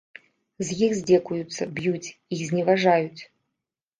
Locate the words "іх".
0.85-0.95, 2.37-2.41